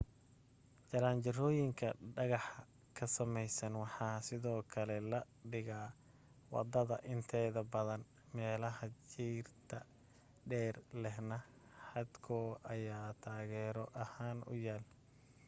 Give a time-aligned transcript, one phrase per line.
[0.91, 2.59] jaranjarooyinka dhagaxa
[2.97, 5.19] ka samaysan waxa sidoo kale la
[5.51, 5.87] dhigaa
[6.53, 8.01] waddada inteeda badan
[8.35, 9.77] meelaha jiirta
[10.49, 11.37] dheer lehna
[11.89, 12.37] xadhko
[12.73, 14.83] ayaa taageero ahaan u yaal